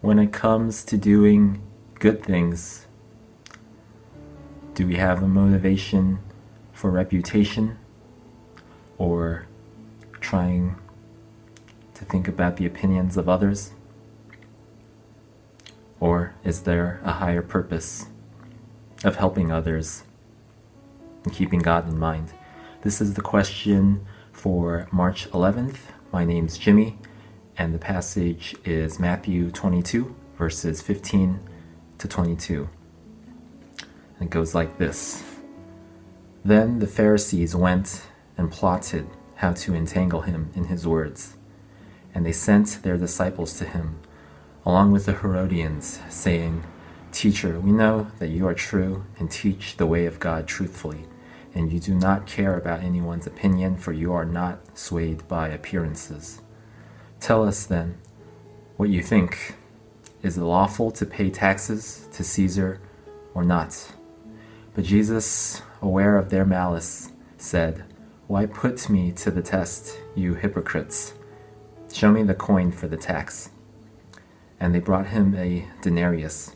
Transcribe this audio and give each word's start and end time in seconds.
when 0.00 0.18
it 0.18 0.32
comes 0.32 0.84
to 0.84 0.96
doing 0.96 1.60
good 1.98 2.22
things, 2.22 2.86
do 4.74 4.86
we 4.86 4.94
have 4.96 5.22
a 5.22 5.26
motivation 5.26 6.20
for 6.72 6.90
reputation 6.90 7.76
or 8.96 9.46
trying 10.20 10.76
to 11.94 12.04
think 12.04 12.28
about 12.28 12.56
the 12.56 12.66
opinions 12.66 13.16
of 13.16 13.28
others? 13.28 13.72
Or 15.98 16.34
is 16.44 16.62
there 16.62 17.00
a 17.02 17.12
higher 17.14 17.42
purpose 17.42 18.06
of 19.02 19.16
helping 19.16 19.50
others 19.50 20.04
and 21.24 21.32
keeping 21.32 21.58
God 21.58 21.88
in 21.88 21.98
mind? 21.98 22.32
This 22.82 23.00
is 23.00 23.14
the 23.14 23.20
question 23.20 24.06
for 24.30 24.86
March 24.92 25.28
11th. 25.32 25.78
My 26.12 26.24
name's 26.24 26.56
Jimmy, 26.56 26.98
and 27.58 27.74
the 27.74 27.78
passage 27.78 28.54
is 28.64 29.00
Matthew 29.00 29.50
22, 29.50 30.14
verses 30.36 30.80
15 30.80 31.40
to 31.98 32.06
22. 32.06 32.68
And 34.20 34.28
it 34.28 34.30
goes 34.30 34.54
like 34.54 34.78
this 34.78 35.24
Then 36.44 36.78
the 36.78 36.86
Pharisees 36.86 37.56
went 37.56 38.06
and 38.36 38.52
plotted 38.52 39.08
how 39.34 39.54
to 39.54 39.74
entangle 39.74 40.20
him 40.20 40.50
in 40.54 40.66
his 40.66 40.86
words. 40.86 41.36
And 42.14 42.24
they 42.24 42.32
sent 42.32 42.82
their 42.84 42.96
disciples 42.96 43.58
to 43.58 43.64
him, 43.64 43.98
along 44.64 44.92
with 44.92 45.06
the 45.06 45.14
Herodians, 45.14 46.00
saying, 46.08 46.64
Teacher, 47.10 47.58
we 47.58 47.72
know 47.72 48.08
that 48.20 48.28
you 48.28 48.46
are 48.46 48.54
true 48.54 49.04
and 49.18 49.28
teach 49.28 49.76
the 49.76 49.86
way 49.86 50.06
of 50.06 50.20
God 50.20 50.46
truthfully, 50.46 51.06
and 51.54 51.72
you 51.72 51.80
do 51.80 51.94
not 51.94 52.26
care 52.26 52.56
about 52.56 52.84
anyone's 52.84 53.26
opinion, 53.26 53.76
for 53.76 53.92
you 53.92 54.12
are 54.12 54.24
not 54.24 54.78
swayed 54.78 55.26
by 55.26 55.48
appearances. 55.48 56.40
Tell 57.20 57.46
us 57.46 57.66
then 57.66 57.98
what 58.76 58.90
you 58.90 59.02
think. 59.02 59.56
Is 60.22 60.36
it 60.36 60.42
lawful 60.42 60.90
to 60.92 61.06
pay 61.06 61.30
taxes 61.30 62.08
to 62.12 62.24
Caesar 62.24 62.80
or 63.34 63.44
not? 63.44 63.92
But 64.74 64.84
Jesus, 64.84 65.62
aware 65.80 66.16
of 66.16 66.30
their 66.30 66.44
malice, 66.44 67.12
said, 67.36 67.84
Why 68.26 68.46
put 68.46 68.88
me 68.88 69.12
to 69.12 69.30
the 69.30 69.42
test, 69.42 69.98
you 70.14 70.34
hypocrites? 70.34 71.14
Show 71.92 72.10
me 72.10 72.22
the 72.22 72.34
coin 72.34 72.72
for 72.72 72.88
the 72.88 72.96
tax. 72.96 73.50
And 74.60 74.74
they 74.74 74.80
brought 74.80 75.08
him 75.08 75.34
a 75.36 75.66
denarius. 75.82 76.54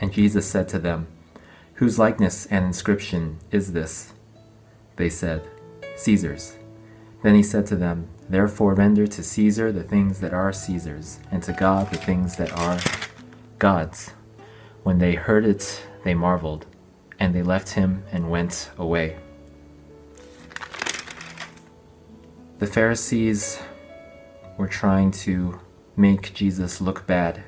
And 0.00 0.12
Jesus 0.12 0.46
said 0.46 0.68
to 0.68 0.78
them, 0.78 1.08
Whose 1.74 1.98
likeness 1.98 2.46
and 2.46 2.64
inscription 2.64 3.38
is 3.50 3.72
this? 3.72 4.12
They 4.96 5.10
said, 5.10 5.48
Caesar's. 5.96 6.56
Then 7.24 7.34
he 7.34 7.42
said 7.42 7.64
to 7.68 7.76
them, 7.76 8.08
Therefore 8.28 8.74
render 8.74 9.06
to 9.06 9.22
Caesar 9.22 9.72
the 9.72 9.82
things 9.82 10.20
that 10.20 10.34
are 10.34 10.52
Caesar's, 10.52 11.20
and 11.30 11.42
to 11.44 11.54
God 11.54 11.90
the 11.90 11.96
things 11.96 12.36
that 12.36 12.52
are 12.52 12.78
God's. 13.58 14.10
When 14.82 14.98
they 14.98 15.14
heard 15.14 15.46
it, 15.46 15.86
they 16.04 16.12
marveled, 16.12 16.66
and 17.18 17.34
they 17.34 17.42
left 17.42 17.70
him 17.70 18.04
and 18.12 18.30
went 18.30 18.70
away. 18.76 19.16
The 22.58 22.66
Pharisees 22.66 23.58
were 24.58 24.68
trying 24.68 25.10
to 25.22 25.58
make 25.96 26.34
Jesus 26.34 26.82
look 26.82 27.06
bad 27.06 27.42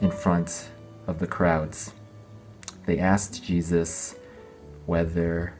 in 0.00 0.10
front 0.10 0.70
of 1.06 1.20
the 1.20 1.28
crowds. 1.28 1.92
They 2.84 2.98
asked 2.98 3.44
Jesus 3.44 4.16
whether 4.86 5.54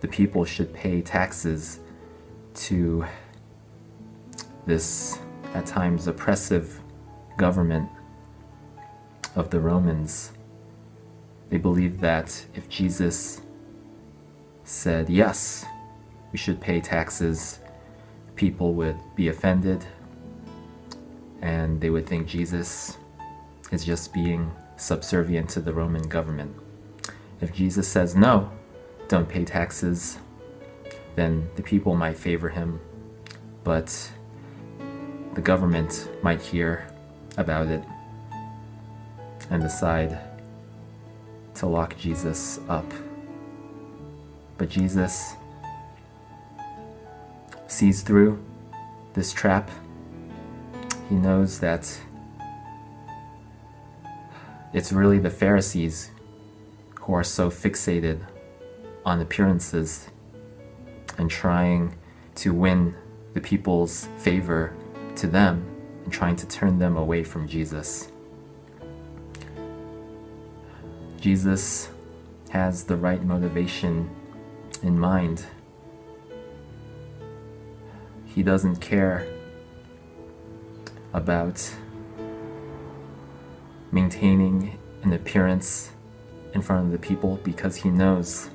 the 0.00 0.08
people 0.08 0.46
should 0.46 0.72
pay 0.72 1.02
taxes 1.02 1.80
to 2.54 3.04
this 4.66 5.18
at 5.54 5.66
times 5.66 6.06
oppressive 6.06 6.80
government 7.36 7.88
of 9.36 9.50
the 9.50 9.60
Romans. 9.60 10.32
They 11.50 11.58
believed 11.58 12.00
that 12.00 12.44
if 12.54 12.68
Jesus 12.68 13.40
said, 14.64 15.08
yes, 15.08 15.64
we 16.32 16.38
should 16.38 16.60
pay 16.60 16.80
taxes, 16.80 17.60
people 18.36 18.74
would 18.74 18.96
be 19.14 19.28
offended 19.28 19.84
and 21.42 21.80
they 21.80 21.90
would 21.90 22.06
think 22.06 22.26
Jesus 22.26 22.96
is 23.70 23.84
just 23.84 24.12
being 24.12 24.50
subservient 24.76 25.50
to 25.50 25.60
the 25.60 25.72
Roman 25.72 26.02
government. 26.08 26.54
If 27.40 27.52
Jesus 27.52 27.86
says, 27.86 28.16
no, 28.16 28.50
don't 29.08 29.28
pay 29.28 29.44
taxes, 29.44 30.18
then 31.16 31.48
the 31.56 31.62
people 31.62 31.94
might 31.94 32.16
favor 32.16 32.48
him, 32.48 32.80
but 33.62 34.10
the 35.34 35.40
government 35.40 36.08
might 36.22 36.40
hear 36.40 36.86
about 37.36 37.66
it 37.66 37.82
and 39.50 39.62
decide 39.62 40.18
to 41.54 41.66
lock 41.66 41.96
Jesus 41.96 42.60
up. 42.68 42.90
But 44.58 44.68
Jesus 44.68 45.34
sees 47.66 48.02
through 48.02 48.42
this 49.14 49.32
trap. 49.32 49.70
He 51.08 51.16
knows 51.16 51.60
that 51.60 52.00
it's 54.72 54.92
really 54.92 55.18
the 55.18 55.30
Pharisees 55.30 56.10
who 57.00 57.14
are 57.14 57.24
so 57.24 57.50
fixated 57.50 58.20
on 59.04 59.20
appearances 59.20 60.08
and 61.18 61.30
trying 61.30 61.94
to 62.36 62.52
win 62.52 62.94
the 63.34 63.40
people's 63.40 64.08
favor 64.18 64.74
to 65.16 65.26
them 65.26 65.64
and 66.04 66.12
trying 66.12 66.36
to 66.36 66.46
turn 66.46 66.78
them 66.78 66.96
away 66.96 67.24
from 67.24 67.48
Jesus. 67.48 68.10
Jesus 71.20 71.88
has 72.50 72.84
the 72.84 72.96
right 72.96 73.22
motivation 73.22 74.10
in 74.82 74.98
mind. 74.98 75.46
He 78.26 78.42
doesn't 78.42 78.76
care 78.76 79.26
about 81.12 81.72
maintaining 83.90 84.76
an 85.02 85.12
appearance 85.12 85.92
in 86.52 86.60
front 86.60 86.86
of 86.86 86.92
the 86.92 86.98
people 86.98 87.40
because 87.44 87.76
he 87.76 87.88
knows 87.88 88.50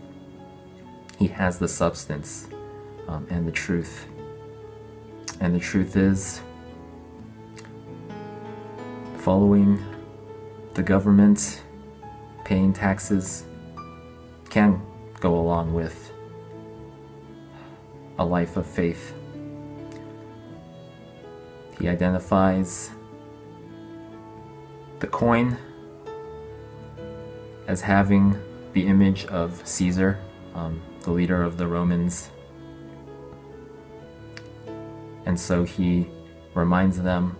he 1.20 1.28
has 1.28 1.60
the 1.60 1.68
substance 1.68 2.48
um, 3.10 3.28
and 3.30 3.46
the 3.46 3.52
truth. 3.52 4.08
And 5.42 5.54
the 5.54 5.60
truth 5.60 5.98
is, 5.98 6.42
following 9.18 9.84
the 10.76 10.82
government, 10.82 11.62
paying 12.46 12.72
taxes, 12.72 13.44
can 14.50 14.82
go 15.20 15.38
along 15.38 15.74
with 15.74 16.14
a 18.18 18.26
life 18.26 18.56
of 18.56 18.66
faith. 18.66 19.14
He 21.80 21.90
identifies 21.90 22.92
the 25.00 25.08
coin 25.08 25.58
as 27.68 27.82
having 27.82 28.38
the 28.74 28.88
image 28.88 29.26
of 29.26 29.62
Caesar, 29.68 30.18
um, 30.56 30.82
the 31.02 31.12
leader 31.12 31.42
of 31.42 31.58
the 31.58 31.68
Romans. 31.68 32.30
And 35.26 35.40
so 35.40 35.64
he 35.64 36.08
reminds 36.56 37.02
them 37.02 37.38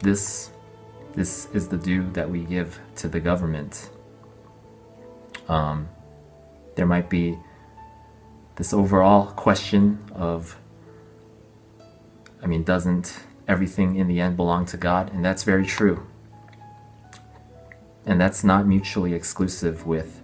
this, 0.00 0.50
this 1.14 1.46
is 1.52 1.68
the 1.68 1.76
due 1.76 2.10
that 2.12 2.28
we 2.30 2.44
give 2.44 2.78
to 2.96 3.08
the 3.08 3.20
government. 3.20 3.90
Um, 5.48 5.88
there 6.76 6.86
might 6.86 7.10
be 7.10 7.38
this 8.56 8.72
overall 8.72 9.26
question 9.26 9.98
of, 10.14 10.58
I 12.42 12.46
mean, 12.46 12.62
doesn't 12.62 13.20
everything 13.48 13.96
in 13.96 14.06
the 14.06 14.20
end 14.20 14.36
belong 14.36 14.66
to 14.66 14.76
God? 14.76 15.12
And 15.12 15.24
that's 15.24 15.42
very 15.42 15.66
true. 15.66 16.06
And 18.06 18.20
that's 18.20 18.44
not 18.44 18.66
mutually 18.66 19.12
exclusive 19.12 19.86
with 19.86 20.22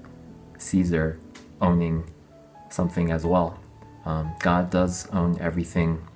Caesar 0.66 1.18
owning 1.60 2.04
something 2.70 3.12
as 3.12 3.24
well. 3.24 3.58
Um, 4.04 4.34
God 4.40 4.70
does 4.70 5.08
own 5.12 5.38
everything, 5.40 6.06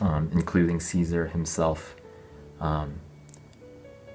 um, 0.00 0.30
including 0.32 0.80
Caesar 0.80 1.26
himself. 1.26 1.96
Um, 2.60 3.00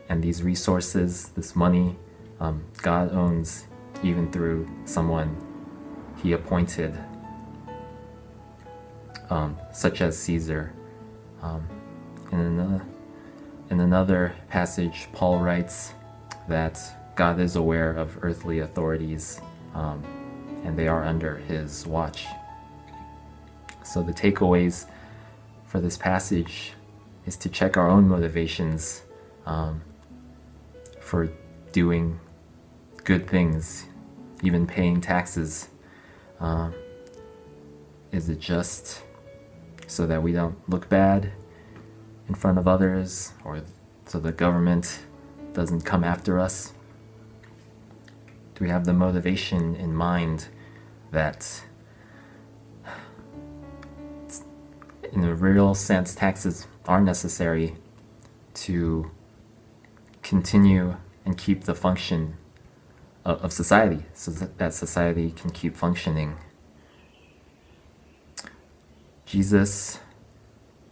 and 0.09 0.24
these 0.24 0.44
resources, 0.44 1.30
this 1.30 1.56
money, 1.56 1.95
um, 2.39 2.63
God 2.81 3.12
owns 3.13 3.65
even 4.03 4.31
through 4.31 4.69
someone 4.85 5.35
he 6.21 6.33
appointed, 6.33 6.97
um, 9.30 9.57
such 9.71 10.01
as 10.01 10.18
Caesar. 10.18 10.74
Um, 11.41 11.68
in, 12.31 12.39
another, 12.39 12.85
in 13.69 13.80
another 13.80 14.35
passage, 14.50 15.07
Paul 15.12 15.39
writes 15.39 15.94
that 16.47 16.80
God 17.15 17.39
is 17.39 17.56
aware 17.56 17.92
of 17.92 18.18
earthly 18.24 18.60
authorities 18.60 19.39
um, 19.74 20.04
and 20.63 20.77
they 20.77 20.88
are 20.88 21.04
under 21.04 21.38
his 21.38 21.86
watch. 21.86 22.25
So, 23.83 24.01
the 24.01 24.13
takeaways 24.13 24.86
for 25.65 25.80
this 25.80 25.98
passage 25.98 26.74
is 27.25 27.36
to 27.38 27.50
check 27.50 27.77
our 27.77 27.89
own 27.89 28.07
motivations 28.07 29.04
um, 29.45 29.81
for 31.00 31.30
doing 31.71 32.19
good 33.04 33.27
things, 33.27 33.86
even 34.42 34.66
paying 34.66 35.01
taxes. 35.01 35.68
Um, 36.39 36.74
is 38.12 38.30
it 38.30 38.39
just 38.39 39.01
so 39.88 40.06
that 40.07 40.21
we 40.21 40.31
don't 40.31 40.57
look 40.69 40.88
bad 40.89 41.31
in 42.30 42.36
front 42.36 42.57
of 42.57 42.68
others 42.68 43.33
or 43.44 43.62
so 44.06 44.19
the 44.19 44.31
government 44.31 45.00
doesn't 45.54 45.81
come 45.81 46.04
after 46.04 46.39
us? 46.39 46.74
We 48.63 48.69
have 48.69 48.86
the 48.86 48.94
motivation 48.94 49.75
in 49.75 49.94
mind 49.94 50.48
that 51.12 51.63
in 55.12 55.21
a 55.25 55.36
real 55.36 55.75
sense 55.75 56.15
taxes 56.15 56.65
are 56.88 57.01
necessary 57.01 57.75
to 58.54 59.12
continue 60.21 60.95
and 61.25 61.38
keep 61.38 61.65
the 61.65 61.75
function 61.75 62.38
of, 63.25 63.44
of 63.44 63.51
society 63.51 64.06
so 64.13 64.31
that, 64.31 64.57
that 64.60 64.74
society 64.74 65.31
can 65.31 65.50
keep 65.50 65.75
functioning. 65.75 66.38
Jesus 69.25 70.00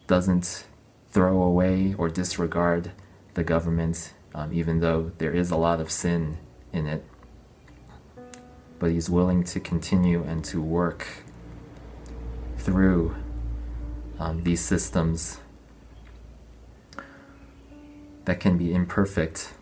doesn't 0.07 0.65
throw 1.09 1.41
away 1.41 1.95
or 1.97 2.09
disregard 2.09 2.91
the 3.35 3.45
government, 3.45 4.11
um, 4.35 4.51
even 4.51 4.81
though 4.81 5.13
there 5.19 5.31
is 5.31 5.51
a 5.51 5.55
lot 5.55 5.79
of 5.79 5.89
sin 5.89 6.37
in 6.73 6.85
it. 6.85 7.05
But 8.81 8.89
he's 8.89 9.11
willing 9.11 9.43
to 9.43 9.59
continue 9.59 10.23
and 10.23 10.43
to 10.45 10.59
work 10.59 11.07
through 12.57 13.15
um, 14.17 14.41
these 14.41 14.59
systems 14.59 15.37
that 18.25 18.39
can 18.39 18.57
be 18.57 18.73
imperfect. 18.73 19.53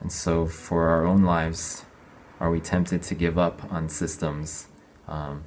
And 0.00 0.12
so, 0.12 0.44
for 0.44 0.88
our 0.90 1.06
own 1.06 1.22
lives, 1.22 1.86
are 2.38 2.50
we 2.50 2.60
tempted 2.60 3.02
to 3.04 3.14
give 3.14 3.38
up 3.38 3.72
on 3.72 3.88
systems? 3.88 4.66
Um, 5.08 5.44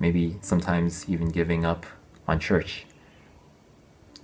maybe 0.00 0.38
sometimes 0.40 1.08
even 1.08 1.28
giving 1.28 1.64
up 1.64 1.86
on 2.26 2.40
church. 2.40 2.84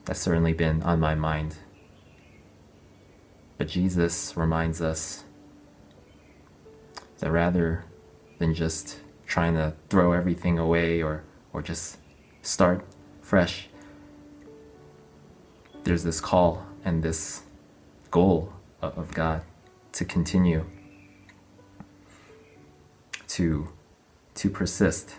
That's 0.04 0.18
certainly 0.18 0.52
been 0.52 0.82
on 0.82 0.98
my 0.98 1.14
mind. 1.14 1.58
But 3.56 3.68
Jesus 3.68 4.36
reminds 4.36 4.82
us 4.82 5.22
that 7.18 7.30
rather 7.30 7.84
than 8.38 8.54
just 8.54 9.00
trying 9.26 9.54
to 9.54 9.74
throw 9.88 10.12
everything 10.12 10.58
away 10.58 11.02
or, 11.02 11.24
or 11.52 11.62
just 11.62 11.98
start 12.42 12.84
fresh, 13.22 13.68
there's 15.84 16.04
this 16.04 16.20
call 16.20 16.66
and 16.84 17.02
this 17.02 17.42
goal 18.10 18.52
of 18.80 19.12
God 19.14 19.42
to 19.92 20.04
continue 20.04 20.64
to 23.28 23.68
to 24.34 24.50
persist 24.50 25.14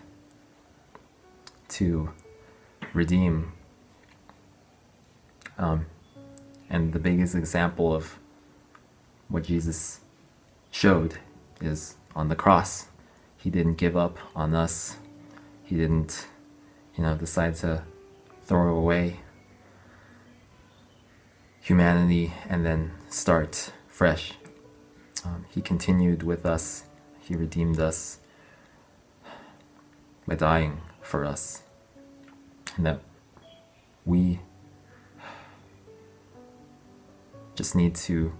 to 1.69 2.09
redeem. 2.93 3.53
Um, 5.57 5.85
and 6.69 6.93
the 6.93 6.99
biggest 6.99 7.35
example 7.35 7.93
of 7.93 8.19
what 9.29 9.43
Jesus 9.43 10.01
showed 10.71 11.19
is 11.61 11.95
on 12.15 12.29
the 12.29 12.35
cross 12.35 12.87
he 13.37 13.49
didn't 13.49 13.75
give 13.75 13.95
up 13.95 14.17
on 14.35 14.53
us 14.53 14.97
he 15.63 15.75
didn't 15.75 16.27
you 16.95 17.03
know 17.03 17.15
decide 17.15 17.55
to 17.55 17.83
throw 18.43 18.75
away 18.75 19.19
humanity 21.65 22.31
and 22.47 22.63
then 22.63 22.91
start 23.09 23.71
fresh. 23.87 24.33
Um, 25.25 25.45
he 25.49 25.61
continued 25.61 26.21
with 26.21 26.45
us, 26.45 26.83
He 27.19 27.35
redeemed 27.35 27.79
us 27.79 28.19
by 30.27 30.35
dying 30.35 30.79
for 31.01 31.25
us. 31.25 31.63
And 32.77 32.85
that 32.85 32.99
we 34.05 34.41
just 37.55 37.73
need 37.73 37.95
to 37.95 38.31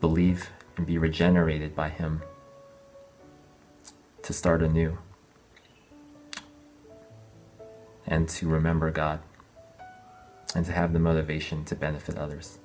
believe 0.00 0.48
and 0.78 0.86
be 0.86 0.96
regenerated 0.96 1.76
by 1.76 1.90
Him 1.90 2.22
to 4.24 4.32
start 4.32 4.62
anew 4.62 4.96
and 8.06 8.28
to 8.28 8.48
remember 8.48 8.90
God 8.90 9.20
and 10.54 10.64
to 10.64 10.72
have 10.72 10.92
the 10.92 10.98
motivation 10.98 11.64
to 11.66 11.74
benefit 11.74 12.16
others. 12.16 12.58